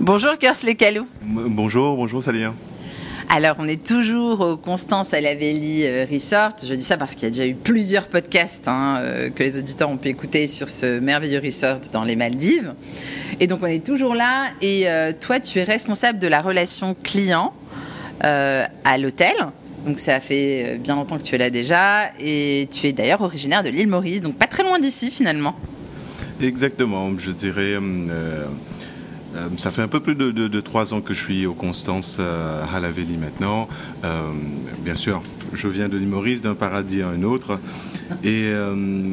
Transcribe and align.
Bonjour 0.00 0.38
Kersle 0.38 0.76
Calou. 0.76 1.08
Bonjour, 1.22 1.96
bonjour 1.96 2.22
Salien. 2.22 2.54
Alors, 3.28 3.56
on 3.58 3.66
est 3.66 3.84
toujours 3.84 4.40
au 4.40 4.56
Constance 4.56 5.12
à 5.12 5.20
la 5.20 5.30
euh, 5.32 6.06
Resort. 6.10 6.52
Je 6.64 6.72
dis 6.74 6.84
ça 6.84 6.96
parce 6.96 7.14
qu'il 7.14 7.24
y 7.24 7.26
a 7.26 7.30
déjà 7.30 7.46
eu 7.46 7.54
plusieurs 7.54 8.06
podcasts 8.06 8.68
hein, 8.68 8.98
euh, 9.00 9.30
que 9.30 9.42
les 9.42 9.58
auditeurs 9.58 9.90
ont 9.90 9.96
pu 9.96 10.08
écouter 10.08 10.46
sur 10.46 10.68
ce 10.68 11.00
merveilleux 11.00 11.40
resort 11.42 11.80
dans 11.92 12.04
les 12.04 12.14
Maldives. 12.14 12.74
Et 13.40 13.48
donc, 13.48 13.58
on 13.62 13.66
est 13.66 13.84
toujours 13.84 14.14
là. 14.14 14.46
Et 14.62 14.88
euh, 14.88 15.12
toi, 15.18 15.40
tu 15.40 15.58
es 15.58 15.64
responsable 15.64 16.20
de 16.20 16.28
la 16.28 16.42
relation 16.42 16.94
client 16.94 17.52
à 18.20 18.98
l'hôtel. 18.98 19.34
Donc, 19.84 19.98
ça 19.98 20.20
fait 20.20 20.78
bien 20.78 20.94
longtemps 20.94 21.18
que 21.18 21.24
tu 21.24 21.34
es 21.34 21.38
là 21.38 21.50
déjà. 21.50 22.10
Et 22.20 22.68
tu 22.70 22.86
es 22.86 22.92
d'ailleurs 22.92 23.20
originaire 23.20 23.64
de 23.64 23.68
l'île 23.68 23.88
Maurice, 23.88 24.20
donc 24.20 24.36
pas 24.36 24.46
très 24.46 24.62
loin 24.62 24.78
d'ici 24.78 25.10
finalement. 25.10 25.56
Exactement, 26.40 27.10
je 27.18 27.32
dirais. 27.32 27.76
Euh, 27.80 28.46
ça 29.56 29.70
fait 29.70 29.82
un 29.82 29.88
peu 29.88 30.00
plus 30.00 30.14
de, 30.14 30.60
trois 30.60 30.94
ans 30.94 31.00
que 31.00 31.14
je 31.14 31.20
suis 31.20 31.46
au 31.46 31.54
Constance 31.54 32.16
euh, 32.20 32.64
à 32.74 32.80
la 32.80 32.90
Vélie 32.90 33.16
maintenant. 33.16 33.68
Euh, 34.04 34.30
bien 34.80 34.94
sûr, 34.94 35.22
je 35.52 35.68
viens 35.68 35.88
de 35.88 35.96
l'Imoris, 35.96 36.42
d'un 36.42 36.54
paradis 36.54 37.02
à 37.02 37.08
un 37.08 37.22
autre. 37.22 37.58
Et 38.24 38.50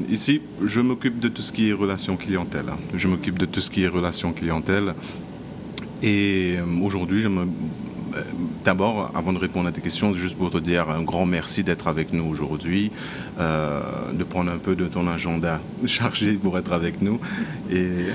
ici, 0.10 0.42
je 0.64 0.80
m'occupe 0.80 1.20
de 1.20 1.28
tout 1.28 1.42
ce 1.42 1.52
qui 1.52 1.70
est 1.70 1.74
relation 1.74 2.16
clientèle. 2.16 2.68
Je 2.94 3.10
m'occupe 3.10 3.38
de 3.38 3.46
tout 3.46 3.60
ce 3.60 3.70
qui 3.70 3.84
est 3.84 3.90
relation 3.90 4.32
clientèle. 4.32 4.96
Et 6.02 6.56
aujourd'hui, 6.82 7.22
je 7.22 7.28
me 7.28 7.46
D'abord, 8.66 9.12
avant 9.14 9.32
de 9.32 9.38
répondre 9.38 9.70
à 9.70 9.72
tes 9.72 9.80
questions, 9.80 10.12
juste 10.16 10.36
pour 10.36 10.50
te 10.50 10.58
dire 10.58 10.90
un 10.90 11.04
grand 11.04 11.28
merci 11.28 11.64
d'être 11.64 11.88
avec 11.88 12.12
nous 12.14 12.26
aujourd'hui, 12.26 12.92
euh, 13.40 13.80
de 14.12 14.24
prendre 14.24 14.52
un 14.52 14.58
peu 14.58 14.76
de 14.76 14.86
ton 14.86 15.08
agenda 15.08 15.62
chargé 15.86 16.34
pour 16.34 16.58
être 16.58 16.74
avec 16.74 17.00
nous. 17.00 17.20
Et... 17.72 18.08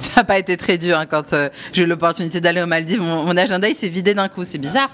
Ça 0.00 0.22
n'a 0.22 0.24
pas 0.24 0.38
été 0.38 0.56
très 0.56 0.78
dur 0.78 0.96
hein, 0.98 1.04
quand 1.04 1.34
euh, 1.34 1.50
j'ai 1.74 1.82
eu 1.82 1.86
l'opportunité 1.86 2.40
d'aller 2.40 2.62
aux 2.62 2.66
Maldives. 2.66 3.02
Mon, 3.02 3.24
mon 3.24 3.36
agenda, 3.36 3.68
il 3.68 3.74
s'est 3.74 3.90
vidé 3.90 4.14
d'un 4.14 4.28
coup. 4.28 4.44
C'est 4.44 4.56
bizarre. 4.56 4.90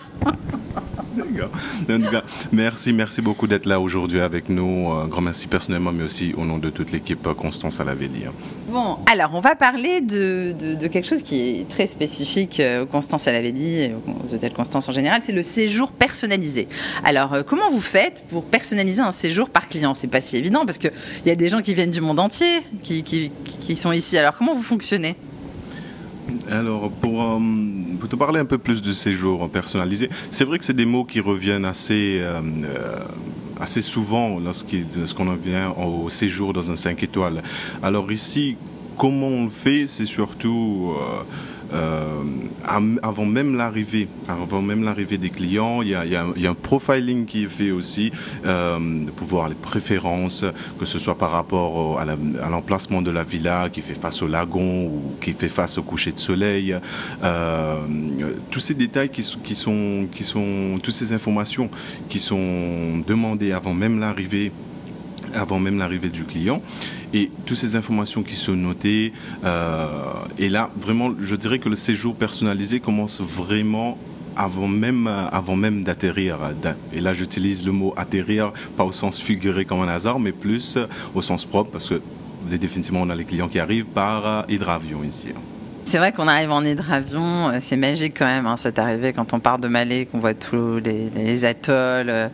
Merci, 2.53 2.93
merci 2.93 3.23
beaucoup 3.23 3.47
d'être 3.47 3.67
là 3.67 3.81
aujourd'hui 3.81 4.21
avec 4.21 4.49
nous. 4.49 4.91
Un 4.91 5.07
grand 5.07 5.23
merci 5.23 5.47
personnellement, 5.47 5.93
mais 5.93 6.05
aussi 6.05 6.35
au 6.37 6.45
nom 6.45 6.59
de 6.59 6.71
toute 6.71 6.93
l'équipe 6.93 7.29
Constance 7.37 7.81
à 7.81 7.85
la 7.85 7.93
hein. 7.93 8.33
Bon, 8.71 8.99
alors 9.11 9.31
on 9.35 9.41
va 9.41 9.55
parler 9.55 10.01
de, 10.01 10.55
quelque 10.89 11.07
chose 11.07 11.23
qui 11.23 11.41
est 11.41 11.69
très 11.69 11.87
spécifique 11.87 12.61
euh, 12.61 12.83
aux 12.83 12.87
Constance 12.87 13.29
à 13.29 13.33
la 13.33 13.41
et 13.41 13.95
aux 14.25 14.35
hôtels 14.35 14.53
Constance 14.53 14.89
en 14.89 14.93
général, 14.93 15.21
c'est 15.23 15.33
le 15.33 15.43
séjour 15.43 15.93
personnalisé. 15.93 16.69
Alors, 17.05 17.35
euh, 17.35 17.43
comment 17.43 17.71
vous 17.71 17.81
faites 17.81 18.25
pour 18.29 18.45
personnaliser 18.45 19.01
un 19.01 19.13
séjour 19.13 19.49
par 19.49 19.69
client? 19.69 19.95
C'est 19.95 20.09
pas 20.09 20.21
si 20.21 20.37
évident 20.37 20.67
parce 20.67 20.79
qu'il 20.79 20.93
y 21.27 21.31
a 21.31 21.37
des 21.37 21.49
gens 21.49 21.63
qui 21.63 21.75
viennent 21.75 21.91
du 21.91 22.01
monde 22.01 22.21
entier 22.21 22.61
qui, 22.83 23.03
qui 23.03 23.77
sont 23.77 23.93
ici. 23.93 24.19
Alors, 24.19 24.37
comment 24.37 24.55
vous 24.55 24.63
fonctionnez? 24.63 25.17
Alors, 26.51 26.91
pour, 26.91 27.23
euh, 27.23 27.39
te 28.07 28.17
parler 28.17 28.39
un 28.39 28.45
peu 28.45 28.59
plus 28.59 28.83
du 28.83 28.95
séjour 28.95 29.49
personnalisé, 29.51 30.09
c'est 30.31 30.45
vrai 30.45 30.59
que 30.59 30.65
c'est 30.65 30.77
des 30.77 30.85
mots 30.85 31.05
qui 31.05 31.21
reviennent 31.21 31.65
assez, 31.65 32.19
euh, 32.21 32.41
assez 33.61 33.83
souvent 33.83 34.39
lorsqu'on 34.39 35.35
vient 35.35 35.73
au 35.73 36.09
séjour 36.09 36.53
dans 36.53 36.71
un 36.71 36.77
5 36.77 37.03
étoiles. 37.03 37.43
Alors 37.83 38.11
ici, 38.13 38.57
comment 38.97 39.29
on 39.29 39.45
le 39.45 39.51
fait, 39.51 39.87
c'est 39.87 40.05
surtout... 40.05 40.95
Euh, 40.97 41.23
avant 43.03 43.25
même 43.27 43.57
l'arrivée, 43.57 44.09
avant 44.29 44.63
même 44.63 44.85
l'arrivée 44.85 45.19
des 45.19 45.31
clients, 45.31 45.83
il 45.83 45.89
y, 45.89 45.95
a, 45.95 46.51
un 46.51 46.55
profiling 46.55 47.27
qui 47.27 47.45
est 47.45 47.49
fait 47.49 47.71
aussi 47.71 48.13
euh, 48.45 48.79
pour 49.17 49.27
voir 49.27 49.49
les 49.49 49.55
préférences, 49.55 50.45
que 50.79 50.85
ce 50.85 50.99
soit 50.99 51.17
par 51.17 51.31
rapport 51.31 51.99
à 51.99 52.05
l'emplacement 52.49 53.03
de 53.03 53.11
la 53.11 53.23
villa 53.23 53.69
qui 53.71 53.81
fait 53.81 53.95
face 53.95 54.23
au 54.23 54.29
lagon 54.29 54.87
ou 54.87 55.15
qui 55.21 55.33
fait 55.33 55.49
face 55.49 55.79
au 55.79 55.83
coucher 55.83 56.13
de 56.13 56.19
soleil. 56.19 56.77
Euh, 57.23 57.77
tous 58.51 58.61
ces 58.61 58.75
détails 58.75 59.11
qui, 59.11 59.23
sont, 59.23 60.09
qui 60.13 60.25
sont, 60.25 60.79
toutes 60.83 60.95
ces 60.95 61.13
informations 61.13 61.71
qui 62.09 62.21
sont 62.21 62.99
demandées 63.07 63.53
avant 63.53 63.75
même 63.75 63.99
l'arrivée 63.99 64.53
avant 65.35 65.59
même 65.59 65.79
l'arrivée 65.79 66.09
du 66.09 66.25
client. 66.25 66.63
Et 67.13 67.31
toutes 67.47 67.57
ces 67.57 67.77
informations 67.77 68.23
qui 68.23 68.35
sont 68.35 68.53
notées. 68.53 69.13
Euh, 69.45 69.87
et 70.39 70.49
là, 70.49 70.71
vraiment, 70.81 71.11
je 71.21 71.35
dirais 71.37 71.59
que 71.59 71.69
le 71.69 71.77
séjour 71.77 72.15
personnalisé 72.15 72.81
commence 72.81 73.21
vraiment 73.21 73.99
avant 74.37 74.69
même, 74.69 75.09
avant 75.09 75.57
même 75.57 75.83
d'atterrir. 75.83 76.39
Et 76.93 77.01
là, 77.01 77.13
j'utilise 77.13 77.67
le 77.67 77.73
mot 77.73 77.93
atterrir, 77.97 78.53
pas 78.77 78.85
au 78.85 78.93
sens 78.93 79.19
figuré 79.19 79.65
comme 79.65 79.81
un 79.81 79.89
hasard, 79.89 80.21
mais 80.21 80.33
plus 80.33 80.79
au 81.15 81.23
sens 81.23 81.45
propre, 81.45 81.73
parce 81.73 81.89
que 81.89 82.01
définitivement, 82.47 83.01
on 83.03 83.11
a 83.11 83.17
les 83.17 83.25
clients 83.25 83.49
qui 83.49 83.59
arrivent 83.59 83.87
par 83.87 84.45
hydravion 84.49 85.03
ici. 85.03 85.29
C'est 85.89 85.97
vrai 85.97 86.13
qu'on 86.13 86.29
arrive 86.29 86.51
en 86.51 86.63
hydravion, 86.63 87.49
euh, 87.49 87.59
c'est 87.61 87.77
magique 87.77 88.19
quand 88.19 88.27
même, 88.27 88.47
hein, 88.47 88.59
cette 88.59 88.79
arrivée 88.79 89.15
quand 89.15 89.33
on 89.33 89.41
part 89.41 89.59
de 89.59 89.69
Malais, 89.69 90.05
qu'on 90.05 90.19
voit 90.19 90.35
tous 90.35 90.77
les, 90.85 91.09
les 91.17 91.45
atolls. 91.47 92.31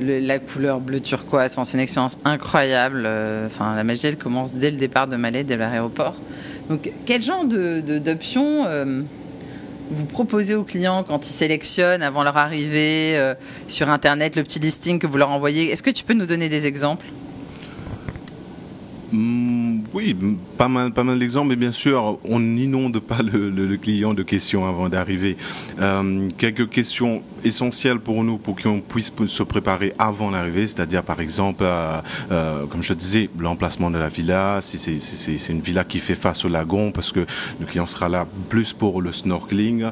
La 0.00 0.38
couleur 0.38 0.80
bleu 0.80 1.00
turquoise, 1.00 1.56
c'est 1.64 1.74
une 1.74 1.80
expérience 1.80 2.18
incroyable. 2.24 3.04
Euh, 3.06 3.46
enfin, 3.46 3.74
la 3.74 3.84
magie, 3.84 4.06
elle 4.06 4.16
commence 4.16 4.54
dès 4.54 4.70
le 4.70 4.76
départ 4.76 5.08
de 5.08 5.16
Malais, 5.16 5.44
dès 5.44 5.56
l'aéroport. 5.56 6.14
Donc, 6.68 6.90
quel 7.04 7.22
genre 7.22 7.44
d'options 7.44 8.64
de, 8.64 8.68
euh, 8.68 9.02
vous 9.90 10.06
proposez 10.06 10.54
aux 10.54 10.64
clients 10.64 11.04
quand 11.04 11.26
ils 11.26 11.32
sélectionnent 11.32 12.02
avant 12.02 12.24
leur 12.24 12.36
arrivée 12.36 13.16
euh, 13.16 13.34
sur 13.68 13.88
Internet 13.88 14.36
le 14.36 14.42
petit 14.42 14.58
listing 14.58 14.98
que 14.98 15.06
vous 15.06 15.16
leur 15.16 15.30
envoyez? 15.30 15.70
Est-ce 15.70 15.82
que 15.82 15.90
tu 15.90 16.04
peux 16.04 16.14
nous 16.14 16.26
donner 16.26 16.48
des 16.48 16.66
exemples? 16.66 17.06
Oui, 20.06 20.36
pas 20.56 20.68
mal, 20.68 20.92
pas 20.92 21.04
mal 21.04 21.18
d'exemples, 21.18 21.48
mais 21.48 21.56
bien 21.56 21.72
sûr, 21.72 22.18
on 22.24 22.40
n'inonde 22.40 22.98
pas 23.00 23.22
le, 23.22 23.76
client 23.76 24.14
de 24.14 24.22
questions 24.22 24.66
avant 24.66 24.88
d'arriver. 24.88 25.36
Euh, 25.80 26.28
quelques 26.38 26.68
questions 26.68 27.22
essentielles 27.44 27.98
pour 27.98 28.22
nous, 28.24 28.38
pour 28.38 28.56
qu'on 28.56 28.80
puisse 28.80 29.12
se 29.26 29.42
préparer 29.42 29.92
avant 29.98 30.30
l'arrivée, 30.30 30.66
c'est-à-dire 30.66 31.02
par 31.02 31.20
exemple, 31.20 31.64
euh, 31.64 32.00
euh, 32.30 32.66
comme 32.66 32.82
je 32.82 32.92
disais, 32.94 33.28
l'emplacement 33.38 33.90
de 33.90 33.98
la 33.98 34.08
villa, 34.08 34.60
si 34.60 34.78
c'est 34.78 35.52
une 35.52 35.60
villa 35.60 35.84
qui 35.84 35.98
fait 35.98 36.14
face 36.14 36.44
au 36.44 36.48
lagon, 36.48 36.92
parce 36.92 37.12
que 37.12 37.26
le 37.60 37.66
client 37.66 37.86
sera 37.86 38.08
là 38.08 38.26
plus 38.48 38.72
pour 38.72 39.02
le 39.02 39.12
snorkeling. 39.12 39.86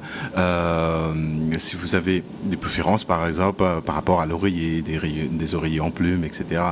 si 1.58 1.76
vous 1.76 1.94
avez 1.94 2.22
des 2.44 2.56
préférences, 2.56 3.04
par 3.04 3.26
exemple, 3.26 3.64
par 3.84 3.94
rapport 3.94 4.20
à 4.20 4.26
l'oreiller, 4.26 4.82
des, 4.82 4.98
des 5.30 5.54
oreillers 5.54 5.80
en 5.80 5.90
plumes, 5.90 6.24
etc. 6.24 6.62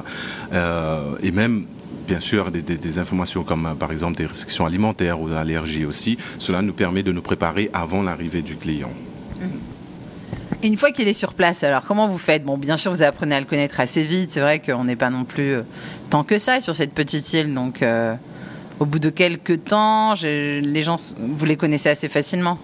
et 1.22 1.30
même 1.30 1.66
bien 2.12 2.20
sûr 2.20 2.50
des, 2.50 2.98
informations 2.98 3.42
comme 3.42 3.64
euh, 3.64 3.74
par 3.74 3.90
exemple 3.90 4.18
des 4.18 4.26
restrictions 4.26 4.66
alimentaires 4.66 5.18
ou 5.18 5.30
d'allergies 5.30 5.86
aussi. 5.86 6.18
Cela 6.38 6.60
nous 6.60 6.74
permet 6.74 7.02
de 7.02 7.10
nous 7.10 7.22
préparer 7.22 7.70
avant 7.72 8.02
l'arrivée 8.02 8.42
du 8.42 8.56
client. 8.56 8.92
Et 10.62 10.66
une 10.66 10.76
fois 10.76 10.90
qu'il 10.90 11.08
est 11.08 11.14
sur 11.14 11.32
place, 11.32 11.64
alors 11.64 11.80
comment 11.80 12.08
vous 12.08 12.18
faites? 12.18 12.44
Bon, 12.44 12.58
bien 12.58 12.76
sûr, 12.76 12.92
vous 12.92 13.02
apprenez 13.02 13.34
à 13.34 13.40
le 13.40 13.46
connaître 13.46 13.80
assez 13.80 14.02
vite. 14.02 14.30
C'est 14.30 14.42
vrai 14.42 14.60
qu'on 14.60 14.84
n'est 14.84 14.96
pas 15.04 15.08
non 15.08 15.24
plus 15.24 15.54
euh, 15.54 15.62
tant 16.10 16.22
que 16.22 16.36
ça 16.36 16.60
sur 16.60 16.76
cette 16.76 16.92
petite 16.92 17.32
île. 17.32 17.54
Donc, 17.54 17.80
euh, 17.80 18.14
au 18.78 18.84
bout 18.84 18.98
de 18.98 19.08
quelques 19.08 19.64
temps, 19.64 20.12
les 20.22 20.82
gens, 20.82 21.14
vous 21.18 21.46
les 21.46 21.56
connaissez 21.56 21.88
assez 21.88 22.10
facilement. 22.10 22.58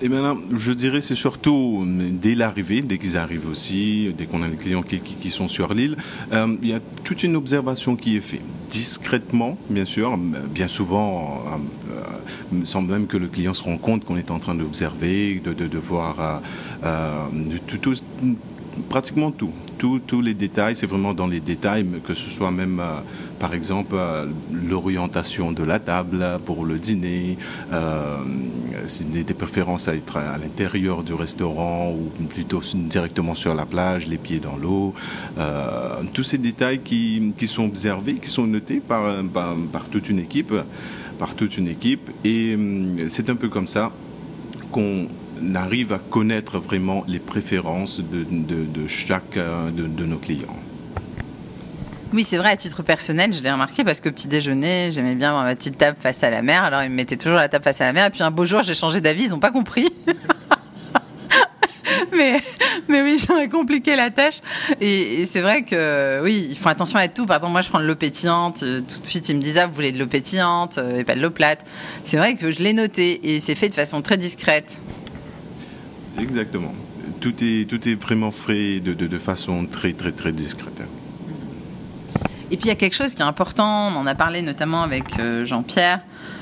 Eh 0.00 0.08
maintenant, 0.08 0.36
je 0.54 0.72
dirais 0.72 1.00
c'est 1.00 1.16
surtout 1.16 1.84
dès 1.84 2.36
l'arrivée, 2.36 2.82
dès 2.82 2.98
qu'ils 2.98 3.16
arrivent 3.16 3.48
aussi, 3.48 4.14
dès 4.16 4.26
qu'on 4.26 4.42
a 4.44 4.48
des 4.48 4.56
clients 4.56 4.82
qui, 4.82 5.30
sont 5.30 5.48
sur 5.48 5.74
l'île, 5.74 5.96
euh, 6.32 6.56
il 6.62 6.68
y 6.68 6.72
a 6.72 6.78
toute 7.02 7.24
une 7.24 7.34
observation 7.34 7.96
qui 7.96 8.16
est 8.16 8.20
faite 8.20 8.42
discrètement, 8.70 9.58
bien 9.68 9.84
sûr. 9.84 10.16
Bien 10.16 10.68
souvent, 10.68 11.42
euh, 11.92 12.54
euh, 12.54 12.64
semble 12.64 12.92
même 12.92 13.06
que 13.08 13.16
le 13.16 13.26
client 13.26 13.54
se 13.54 13.62
rend 13.62 13.76
compte 13.76 14.04
qu'on 14.04 14.16
est 14.16 14.30
en 14.30 14.38
train 14.38 14.54
d'observer, 14.54 15.40
de, 15.44 15.52
de, 15.52 15.66
de, 15.66 15.78
voir 15.78 16.42
tout, 17.66 17.78
tout, 17.78 17.94
pratiquement 18.88 19.32
tout. 19.32 19.52
Tous 19.78 20.20
les 20.20 20.34
détails, 20.34 20.74
c'est 20.74 20.86
vraiment 20.86 21.14
dans 21.14 21.28
les 21.28 21.38
détails, 21.38 21.86
que 22.04 22.12
ce 22.12 22.30
soit 22.30 22.50
même, 22.50 22.80
euh, 22.80 23.00
par 23.38 23.54
exemple, 23.54 23.94
euh, 23.94 24.26
l'orientation 24.52 25.52
de 25.52 25.62
la 25.62 25.78
table 25.78 26.24
pour 26.44 26.64
le 26.64 26.78
dîner, 26.80 27.38
euh, 27.72 28.18
des, 29.06 29.34
préférences 29.34 29.86
à 29.86 29.94
être 29.94 30.16
à 30.16 30.36
l'intérieur 30.36 31.04
du 31.04 31.14
restaurant 31.14 31.92
ou 31.92 32.24
plutôt 32.24 32.60
directement 32.74 33.36
sur 33.36 33.54
la 33.54 33.66
plage, 33.66 34.08
les 34.08 34.18
pieds 34.18 34.40
dans 34.40 34.56
l'eau. 34.56 34.94
Tous 36.12 36.24
ces 36.24 36.38
détails 36.38 36.80
qui, 36.80 37.32
qui, 37.36 37.46
sont 37.46 37.64
observés, 37.64 38.14
qui 38.14 38.28
sont 38.28 38.46
notés 38.46 38.80
par, 38.80 39.22
par, 39.32 39.54
par 39.72 39.84
toute 39.84 40.08
une 40.08 40.18
équipe, 40.18 40.52
par 41.18 41.36
toute 41.36 41.56
une 41.56 41.68
équipe. 41.68 42.10
Et 42.24 42.54
hum, 42.54 42.96
c'est 43.08 43.30
un 43.30 43.36
peu 43.36 43.48
comme 43.48 43.68
ça 43.68 43.92
qu'on 44.72 45.06
arrive 45.54 45.92
à 45.92 45.98
connaître 45.98 46.58
vraiment 46.58 47.04
les 47.08 47.18
préférences 47.18 48.00
de, 48.00 48.24
de, 48.24 48.86
chaque 48.86 49.36
de, 49.36 50.04
nos 50.04 50.18
clients. 50.18 50.56
Oui, 52.12 52.24
c'est 52.24 52.38
vrai, 52.38 52.50
à 52.50 52.56
titre 52.56 52.82
personnel, 52.82 53.34
je 53.34 53.42
l'ai 53.42 53.52
remarqué 53.52 53.84
parce 53.84 54.00
que 54.00 54.08
petit 54.08 54.28
déjeuner, 54.28 54.90
j'aimais 54.92 55.14
bien 55.14 55.28
avoir 55.28 55.44
ma 55.44 55.54
petite 55.54 55.76
table 55.76 55.98
face 56.00 56.22
à 56.22 56.30
la 56.30 56.40
mer. 56.40 56.64
Alors, 56.64 56.82
ils 56.82 56.88
me 56.88 56.94
mettaient 56.94 57.18
toujours 57.18 57.36
la 57.36 57.48
table 57.48 57.64
face 57.64 57.82
à 57.82 57.84
la 57.84 57.92
mer. 57.92 58.06
Et 58.06 58.10
puis, 58.10 58.22
un 58.22 58.30
beau 58.30 58.46
jour, 58.46 58.62
j'ai 58.62 58.74
changé 58.74 59.02
d'avis, 59.02 59.24
ils 59.24 59.30
n'ont 59.30 59.40
pas 59.40 59.50
compris. 59.50 59.92
mais, 62.12 62.40
mais 62.88 63.02
oui, 63.02 63.22
j'aurais 63.26 63.50
compliqué 63.50 63.94
la 63.94 64.10
tâche. 64.10 64.40
Et, 64.80 65.26
c'est 65.26 65.42
vrai 65.42 65.62
que 65.62 66.20
oui, 66.22 66.46
ils 66.50 66.56
font 66.56 66.70
attention 66.70 66.98
à 66.98 67.08
tout. 67.08 67.26
Par 67.26 67.36
exemple, 67.36 67.52
moi, 67.52 67.60
je 67.60 67.68
prends 67.68 67.80
de 67.80 67.86
l'eau 67.86 67.96
pétillante. 67.96 68.62
Euh, 68.62 68.80
tout 68.80 69.00
de 69.00 69.06
suite, 69.06 69.28
ils 69.28 69.36
me 69.36 69.42
disent 69.42 69.58
ah, 69.58 69.66
vous 69.66 69.74
voulez 69.74 69.92
de 69.92 69.98
l'eau 69.98 70.06
pétillante 70.06 70.78
et 70.78 71.04
pas 71.04 71.14
de 71.14 71.20
l'eau 71.20 71.30
plate. 71.30 71.66
C'est 72.04 72.16
vrai 72.16 72.36
que 72.36 72.50
je 72.50 72.62
l'ai 72.62 72.72
noté 72.72 73.34
et 73.34 73.40
c'est 73.40 73.54
fait 73.54 73.68
de 73.68 73.74
façon 73.74 74.00
très 74.00 74.16
discrète. 74.16 74.80
Exactement. 76.18 76.74
Tout 77.20 77.34
est, 77.42 77.68
tout 77.68 77.88
est 77.88 77.94
vraiment 77.94 78.30
fait 78.30 78.80
de, 78.80 78.94
de, 78.94 79.06
de 79.06 79.18
façon 79.18 79.66
très, 79.66 79.92
très, 79.92 80.12
très 80.12 80.32
discrète. 80.32 80.82
Et 82.50 82.56
puis 82.56 82.66
il 82.66 82.68
y 82.68 82.70
a 82.70 82.76
quelque 82.76 82.94
chose 82.94 83.14
qui 83.14 83.20
est 83.20 83.26
important, 83.26 83.88
on 83.88 83.96
en 83.96 84.06
a 84.06 84.14
parlé 84.14 84.40
notamment 84.40 84.82
avec 84.82 85.04
Jean-Pierre, 85.44 86.00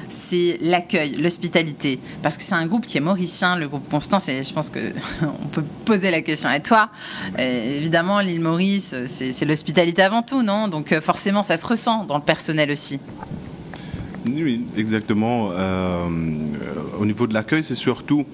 c'est 0.08 0.58
l'accueil, 0.60 1.16
l'hospitalité. 1.16 1.98
Parce 2.22 2.36
que 2.36 2.42
c'est 2.42 2.54
un 2.54 2.66
groupe 2.66 2.86
qui 2.86 2.98
est 2.98 3.00
mauricien, 3.00 3.56
le 3.56 3.68
groupe 3.68 3.88
Constance, 3.88 4.28
et 4.28 4.44
je 4.44 4.52
pense 4.52 4.70
que 4.70 4.78
on 5.22 5.48
peut 5.48 5.64
poser 5.84 6.10
la 6.10 6.20
question 6.20 6.48
à 6.48 6.60
toi. 6.60 6.90
évidemment, 7.38 8.20
l'île 8.20 8.40
Maurice, 8.40 8.94
c'est 9.06 9.44
l'hospitalité 9.44 10.02
avant 10.02 10.22
tout, 10.22 10.42
non? 10.42 10.68
Donc 10.68 10.92
euh, 10.92 11.00
forcément, 11.00 11.42
ça 11.42 11.56
se 11.56 11.66
ressent 11.66 12.04
dans 12.04 12.16
le 12.16 12.22
personnel 12.22 12.70
aussi. 12.70 13.00
Oui, 14.26 14.64
exactement. 14.76 15.50
Euh, 15.52 16.06
au 16.98 17.06
niveau 17.06 17.26
de 17.26 17.34
l'accueil, 17.34 17.62
c'est 17.62 17.74
surtout 17.74 18.24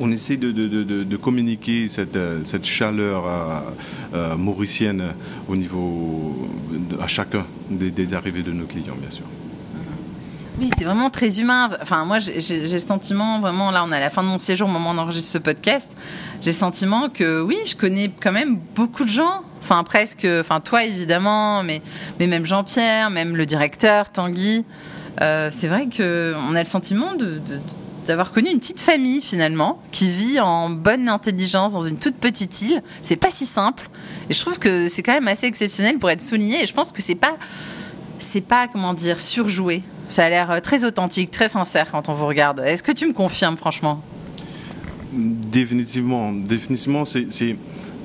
on 0.00 0.10
essaie 0.10 0.36
de, 0.36 1.16
communiquer 1.16 1.88
cette, 1.88 2.18
cette 2.44 2.64
chaleur 2.64 3.24
euh, 4.14 4.36
mauricienne 4.36 5.14
au 5.48 5.56
niveau 5.56 6.48
à 7.00 7.06
chacun 7.06 7.46
des 7.70 8.14
arrivées 8.14 8.42
de 8.42 8.52
nos 8.52 8.66
clients, 8.66 8.96
bien 9.00 9.10
sûr. 9.10 9.24
Oui, 10.60 10.70
c'est 10.78 10.84
vraiment 10.84 11.10
très 11.10 11.40
humain. 11.40 11.68
Enfin, 11.82 12.04
moi, 12.04 12.20
j'ai 12.20 12.60
le 12.60 12.78
sentiment, 12.78 13.40
vraiment, 13.40 13.72
là, 13.72 13.84
on 13.84 13.90
est 13.90 13.96
à 13.96 14.00
la 14.00 14.10
fin 14.10 14.22
de 14.22 14.28
mon 14.28 14.38
séjour, 14.38 14.68
au 14.68 14.70
moment 14.70 14.90
où 14.90 14.94
on 14.94 14.98
enregistre 14.98 15.32
ce 15.32 15.38
podcast, 15.38 15.96
j'ai 16.42 16.50
le 16.50 16.56
sentiment 16.56 17.08
que, 17.08 17.40
oui, 17.40 17.58
je 17.66 17.74
connais 17.74 18.10
quand 18.20 18.30
même 18.30 18.58
beaucoup 18.76 19.04
de 19.04 19.10
gens. 19.10 19.42
Enfin, 19.60 19.82
presque, 19.82 20.26
enfin, 20.40 20.60
toi, 20.60 20.84
évidemment, 20.84 21.64
mais, 21.64 21.82
mais 22.20 22.28
même 22.28 22.46
Jean-Pierre, 22.46 23.10
même 23.10 23.34
le 23.34 23.46
directeur, 23.46 24.10
Tanguy. 24.12 24.64
Euh, 25.20 25.48
c'est 25.52 25.68
vrai 25.68 25.88
qu'on 25.94 26.54
a 26.54 26.58
le 26.58 26.64
sentiment 26.64 27.14
de, 27.14 27.40
d'avoir 28.06 28.32
connu 28.32 28.50
une 28.50 28.58
petite 28.58 28.80
famille 28.80 29.22
finalement 29.22 29.82
qui 29.92 30.10
vit 30.10 30.40
en 30.40 30.70
bonne 30.70 31.08
intelligence 31.08 31.74
dans 31.74 31.82
une 31.82 31.98
toute 31.98 32.16
petite 32.16 32.62
île. 32.62 32.82
C'est 33.02 33.16
pas 33.16 33.30
si 33.30 33.46
simple 33.46 33.88
et 34.30 34.34
je 34.34 34.40
trouve 34.40 34.58
que 34.58 34.88
c'est 34.88 35.02
quand 35.02 35.12
même 35.12 35.28
assez 35.28 35.46
exceptionnel 35.46 35.98
pour 35.98 36.10
être 36.10 36.22
souligné 36.22 36.62
et 36.62 36.66
je 36.66 36.74
pense 36.74 36.92
que 36.92 37.02
c'est 37.02 37.14
pas 37.14 37.36
c'est 38.18 38.40
pas 38.40 38.68
comment 38.68 38.94
dire 38.94 39.20
surjoué. 39.20 39.82
Ça 40.08 40.24
a 40.24 40.28
l'air 40.28 40.50
euh, 40.50 40.60
très 40.60 40.84
authentique, 40.84 41.30
très 41.30 41.48
sincère 41.48 41.90
quand 41.90 42.08
on 42.08 42.14
vous 42.14 42.26
regarde. 42.26 42.60
Est-ce 42.60 42.82
que 42.82 42.92
tu 42.92 43.06
me 43.06 43.12
confirmes, 43.12 43.56
franchement? 43.56 44.02
Définitivement, 45.12 46.32
définitivement, 46.32 47.04
c'est 47.04 47.56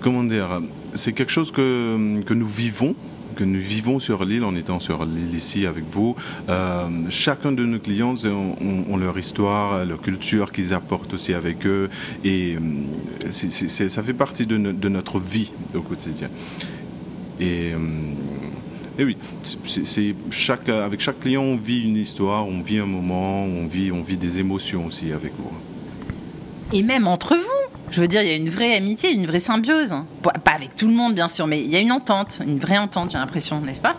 comment 0.02 0.24
dire, 0.24 0.62
c'est 0.94 1.14
quelque 1.14 1.32
chose 1.32 1.52
que, 1.52 2.22
que 2.26 2.34
nous 2.34 2.48
vivons 2.48 2.96
que 3.40 3.46
nous 3.46 3.62
vivons 3.62 4.02
sur 4.02 4.26
l'île 4.26 4.44
en 4.44 4.54
étant 4.54 4.82
sur 4.82 5.06
l'île 5.06 5.34
ici 5.34 5.66
avec 5.66 5.86
vous. 5.90 6.14
Euh, 6.50 6.90
chacun 7.10 7.54
de 7.54 7.64
nos 7.64 7.80
clients 7.80 8.16
ont, 8.26 8.98
leur 8.98 9.18
histoire, 9.18 9.86
leur 9.86 10.02
culture 10.02 10.52
qu'ils 10.52 10.74
apportent 10.74 11.14
aussi 11.14 11.34
avec 11.34 11.66
eux 11.66 11.90
et 12.26 12.58
euh, 12.58 13.32
ça 13.32 14.04
fait 14.04 14.14
partie 14.14 14.46
de, 14.46 14.58
notre 14.58 15.20
vie 15.20 15.54
au 15.74 15.82
quotidien. 15.82 16.30
Et 17.40 17.72
et 18.98 19.06
oui, 19.06 19.16
chaque, 20.30 20.68
avec 20.68 21.00
chaque 21.00 21.22
client, 21.22 21.42
on 21.42 21.56
vit 21.56 21.88
une 21.88 21.96
histoire, 21.96 22.46
on 22.46 22.62
vit 22.62 22.80
un 22.80 22.86
moment, 22.86 23.46
on 23.46 23.66
vit, 23.66 23.94
on 23.94 24.02
vit 24.02 24.18
des 24.18 24.42
émotions 24.42 24.88
aussi 24.88 25.14
avec 25.14 25.32
vous. 25.38 25.54
Et 26.74 26.84
même 26.84 27.08
entre 27.08 27.36
vous 27.36 27.49
je 27.92 28.02
veux 28.02 28.08
dire, 28.08 28.22
il 28.22 28.28
y 28.28 28.32
a 28.32 28.36
une 28.36 28.50
vraie 28.50 28.76
amitié, 28.76 29.12
une 29.12 29.26
vraie 29.26 29.40
symbiose. 29.40 29.96
Pas 30.22 30.52
avec 30.52 30.76
tout 30.76 30.88
le 30.88 30.94
monde, 30.94 31.16
bien 31.16 31.28
sûr, 31.28 31.48
mais 31.48 31.60
il 31.60 31.70
y 31.70 31.76
a 31.76 31.80
une 31.80 31.92
entente, 31.92 32.40
une 32.46 32.60
vraie 32.60 32.78
entente, 32.78 33.12
j'ai 33.12 33.18
l'impression, 33.18 33.62
n'est-ce 33.62 33.80
pas? 33.80 33.96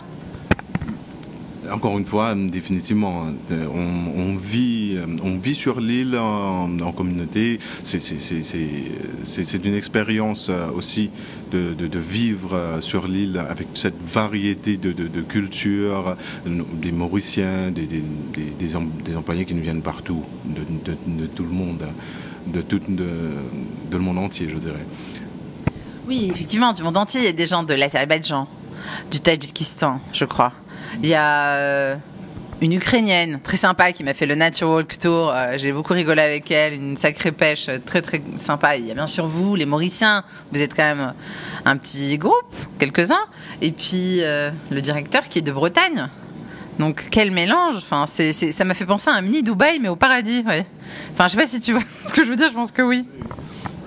Encore 1.71 1.97
une 1.97 2.05
fois, 2.05 2.35
définitivement, 2.35 3.27
on, 3.49 4.35
vit, 4.35 4.97
on 5.23 5.37
vit 5.37 5.55
sur 5.55 5.79
l'île 5.79 6.17
en, 6.17 6.91
communauté. 6.91 7.59
C'est 7.83 9.65
une 9.65 9.75
expérience 9.75 10.49
euh, 10.49 10.69
aussi 10.71 11.11
de, 11.51 11.97
vivre 11.97 12.55
euh, 12.55 12.81
sur 12.81 13.07
l'île 13.07 13.41
avec 13.49 13.67
cette 13.75 14.01
variété 14.03 14.75
de, 14.75 15.21
cultures, 15.21 16.17
des 16.45 16.91
Mauriciens, 16.91 17.71
des, 17.71 17.87
des, 17.87 19.15
employés 19.15 19.45
qui 19.45 19.53
nous 19.53 19.63
viennent 19.63 19.83
partout, 19.83 20.23
de, 20.45 21.25
tout 21.27 21.43
le 21.43 21.51
monde, 21.51 21.85
de 22.47 22.61
tout 22.61 22.79
de, 22.87 23.31
le 23.91 23.99
monde 23.99 24.17
entier, 24.17 24.49
je 24.49 24.57
dirais. 24.57 24.85
Oui, 26.07 26.29
effectivement, 26.31 26.73
du 26.73 26.83
monde 26.83 26.97
entier, 26.97 27.21
il 27.21 27.25
y 27.25 27.29
a 27.29 27.33
des 27.33 27.47
gens 27.47 27.63
de 27.63 27.73
l'Azerbaïdjan, 27.73 28.47
du 29.09 29.19
Tadjikistan, 29.19 29.99
je 30.11 30.25
crois. 30.25 30.51
Il 31.01 31.07
y 31.07 31.13
a 31.13 31.55
euh, 31.55 31.95
une 32.61 32.73
Ukrainienne 32.73 33.39
très 33.41 33.57
sympa 33.57 33.91
qui 33.93 34.03
m'a 34.03 34.13
fait 34.13 34.25
le 34.25 34.35
Nature 34.35 34.69
Walk 34.69 34.97
Tour. 34.99 35.31
Euh, 35.31 35.53
j'ai 35.57 35.71
beaucoup 35.71 35.93
rigolé 35.93 36.21
avec 36.21 36.51
elle, 36.51 36.73
une 36.73 36.97
sacrée 36.97 37.31
pêche 37.31 37.69
euh, 37.69 37.77
très 37.85 38.01
très 38.01 38.21
sympa. 38.37 38.75
Il 38.75 38.87
y 38.87 38.91
a 38.91 38.93
bien 38.93 39.07
sûr 39.07 39.27
vous, 39.27 39.55
les 39.55 39.65
Mauriciens. 39.65 40.23
Vous 40.51 40.61
êtes 40.61 40.75
quand 40.75 40.83
même 40.83 41.13
un 41.63 41.77
petit 41.77 42.17
groupe, 42.17 42.55
quelques-uns. 42.77 43.25
Et 43.61 43.71
puis 43.71 44.21
le 44.21 44.81
directeur 44.81 45.29
qui 45.29 45.39
est 45.39 45.43
de 45.43 45.51
Bretagne. 45.51 46.09
Donc 46.81 47.07
quel 47.11 47.29
mélange 47.29 47.75
Enfin, 47.77 48.05
c'est, 48.07 48.33
ça 48.33 48.65
m'a 48.65 48.73
fait 48.73 48.87
penser 48.87 49.09
à 49.11 49.13
un 49.13 49.21
mini 49.21 49.43
Dubaï 49.43 49.79
mais 49.79 49.87
au 49.87 49.95
paradis. 49.95 50.43
Ouais. 50.47 50.65
Enfin, 51.13 51.27
je 51.27 51.33
sais 51.33 51.37
pas 51.37 51.45
si 51.45 51.59
tu 51.59 51.73
vois 51.73 51.81
ce 52.07 52.11
que 52.11 52.25
je 52.25 52.29
veux 52.29 52.35
dire. 52.35 52.49
Je 52.49 52.55
pense 52.55 52.71
que 52.71 52.81
oui. 52.81 53.05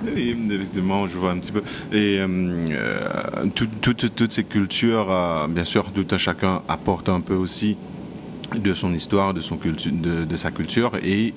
Oui, 0.07 0.37
évidemment, 0.51 1.09
je 1.09 1.19
vois 1.19 1.33
un 1.33 1.39
petit 1.39 1.51
peu. 1.51 1.63
Et 1.93 2.19
euh, 2.21 3.47
toutes 3.55 4.33
ces 4.33 4.45
cultures, 4.45 5.09
euh, 5.11 5.49
bien 5.49 5.65
sûr, 5.65 5.91
tout 5.93 6.07
un 6.09 6.19
chacun 6.19 6.63
apporte 6.69 7.09
un 7.09 7.21
peu 7.21 7.35
aussi 7.35 7.77
de 8.55 8.75
son 8.75 8.95
histoire, 8.95 9.35
de, 9.35 9.41
son 9.41 9.57
culture, 9.57 9.91
de, 9.93 10.37
sa 10.37 10.53
culture, 10.53 10.93
et, 11.03 11.35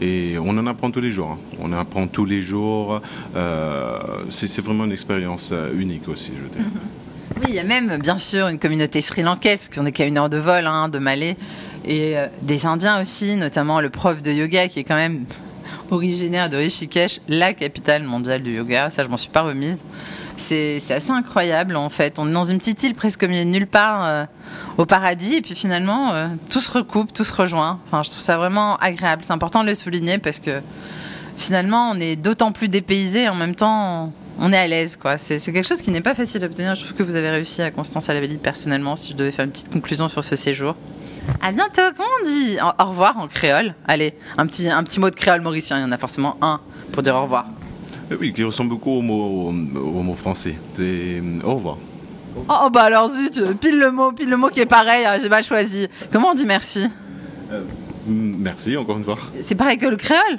et 0.00 0.36
on 0.38 0.48
en 0.58 0.66
apprend 0.66 0.90
tous 0.90 1.02
les 1.02 1.10
jours. 1.10 1.32
Hein. 1.32 1.38
On 1.60 1.72
en 1.72 1.78
apprend 1.78 2.08
tous 2.08 2.24
les 2.24 2.42
jours. 2.42 3.00
Euh, 3.36 3.98
c'est 4.28 4.60
vraiment 4.60 4.86
une 4.86 4.92
expérience 4.92 5.52
unique 5.78 6.08
aussi, 6.08 6.32
je 6.34 6.48
dirais. 6.48 6.70
Oui, 7.36 7.44
il 7.48 7.54
y 7.54 7.58
a 7.58 7.64
même, 7.64 7.98
bien 7.98 8.18
sûr, 8.18 8.48
une 8.48 8.58
communauté 8.58 9.00
sri-lankaise, 9.00 9.68
parce 9.68 9.78
qu'on 9.78 9.86
est 9.86 9.92
qu'à 9.92 10.06
une 10.06 10.16
heure 10.16 10.30
de 10.30 10.38
vol 10.38 10.66
hein, 10.66 10.88
de 10.88 10.98
Malais, 10.98 11.36
et 11.84 12.16
des 12.42 12.66
Indiens 12.66 13.00
aussi, 13.00 13.36
notamment 13.36 13.80
le 13.80 13.90
prof 13.90 14.22
de 14.22 14.32
yoga 14.32 14.68
qui 14.68 14.80
est 14.80 14.84
quand 14.84 14.96
même 14.96 15.26
originaire 15.90 16.48
de 16.50 16.56
Rishikesh, 16.56 17.20
la 17.28 17.54
capitale 17.54 18.02
mondiale 18.02 18.42
du 18.42 18.54
yoga. 18.54 18.90
Ça, 18.90 19.02
je 19.02 19.08
m'en 19.08 19.16
suis 19.16 19.30
pas 19.30 19.42
remise. 19.42 19.84
C'est 20.36 20.82
assez 20.90 21.10
incroyable 21.10 21.76
en 21.76 21.88
fait. 21.88 22.18
On 22.18 22.28
est 22.28 22.32
dans 22.32 22.44
une 22.44 22.58
petite 22.58 22.82
île 22.82 22.94
presque 22.94 23.20
comme 23.20 23.32
nulle 23.32 23.66
part 23.66 24.04
euh, 24.04 24.24
au 24.76 24.84
paradis 24.84 25.36
et 25.36 25.40
puis 25.40 25.54
finalement 25.54 26.12
euh, 26.12 26.28
tout 26.50 26.60
se 26.60 26.70
recoupe, 26.70 27.12
tout 27.12 27.24
se 27.24 27.32
rejoint. 27.32 27.80
Enfin, 27.86 28.02
je 28.02 28.10
trouve 28.10 28.20
ça 28.20 28.36
vraiment 28.36 28.76
agréable. 28.76 29.22
C'est 29.24 29.32
important 29.32 29.62
de 29.62 29.68
le 29.68 29.74
souligner 29.74 30.18
parce 30.18 30.38
que 30.38 30.60
finalement 31.38 31.90
on 31.90 32.00
est 32.00 32.16
d'autant 32.16 32.52
plus 32.52 32.68
dépaysé 32.68 33.30
en 33.30 33.34
même 33.34 33.54
temps 33.54 34.12
est 34.52 34.56
à 34.56 34.66
l'aise 34.66 34.96
quoi. 34.96 35.18
C'est 35.18 35.38
quelque 35.40 35.66
chose 35.66 35.82
qui 35.82 35.90
n'est 35.90 36.00
pas 36.00 36.14
facile 36.14 36.42
à 36.44 36.46
obtenir. 36.46 36.74
Je 36.74 36.84
trouve 36.84 36.96
que 36.96 37.02
vous 37.02 37.16
avez 37.16 37.30
réussi 37.30 37.62
à 37.62 37.70
Constance 37.70 38.08
à 38.08 38.14
la 38.14 38.26
personnellement. 38.42 38.96
Si 38.96 39.12
je 39.12 39.16
devais 39.16 39.30
faire 39.30 39.44
une 39.44 39.50
petite 39.50 39.70
conclusion 39.70 40.08
sur 40.08 40.24
ce 40.24 40.36
séjour. 40.36 40.74
À 41.42 41.52
bientôt. 41.52 41.82
Comment 41.96 42.08
on 42.22 42.26
dit? 42.26 42.58
Au 42.78 42.84
revoir 42.84 43.18
en 43.18 43.26
créole 43.26 43.74
Allez, 43.86 44.14
un 44.38 44.46
petit, 44.46 44.68
un 44.68 44.82
petit 44.84 45.00
mot 45.00 45.10
de 45.10 45.14
créole 45.14 45.40
mauricien. 45.40 45.78
Il 45.78 45.82
y 45.82 45.84
en 45.84 45.92
a 45.92 45.98
forcément 45.98 46.36
un 46.42 46.60
pour 46.92 47.02
dire 47.02 47.14
au 47.14 47.22
revoir. 47.22 47.46
Eh 48.10 48.14
oui, 48.14 48.32
qui 48.32 48.44
ressemble 48.44 48.70
beaucoup 48.70 48.90
au 48.90 49.02
mot, 49.02 49.48
au, 49.48 49.52
mot 50.02 50.14
français. 50.14 50.56
C'est 50.74 50.82
euh, 50.82 51.40
au 51.44 51.54
revoir. 51.54 51.78
Oh, 52.36 52.52
oh, 52.64 52.70
bah 52.70 52.82
alors 52.82 53.10
zut, 53.10 53.42
pile 53.60 53.78
le 53.78 53.90
mot, 53.90 54.12
pile 54.12 54.28
le 54.28 54.36
mot 54.36 54.48
qui 54.48 54.60
est 54.60 54.66
pareil, 54.66 55.06
hein, 55.06 55.16
j'ai 55.20 55.28
mal 55.30 55.42
choisi. 55.42 55.88
Comment 56.12 56.28
on 56.32 56.34
dit 56.34 56.44
merci? 56.44 56.86
Euh, 57.50 57.62
Merci, 58.06 58.76
encore 58.76 58.98
une 58.98 59.04
fois. 59.04 59.18
C'est 59.40 59.56
pareil 59.56 59.78
que 59.78 59.86
le 59.86 59.96
créole? 59.96 60.38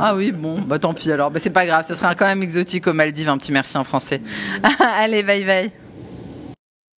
Ah 0.00 0.14
oui, 0.14 0.32
bon, 0.32 0.60
bah 0.60 0.78
tant 0.78 0.94
pis 0.94 1.10
alors. 1.12 1.30
Bah, 1.30 1.38
c'est 1.38 1.50
pas 1.50 1.66
grave, 1.66 1.84
ça 1.86 1.94
sera 1.94 2.14
quand 2.14 2.26
même 2.26 2.42
exotique 2.42 2.86
aux 2.86 2.92
Maldives, 2.92 3.28
un 3.28 3.38
petit 3.38 3.52
merci 3.52 3.76
en 3.76 3.84
français. 3.84 4.20
Allez, 4.98 5.22
bye 5.22 5.44
bye. 5.44 5.87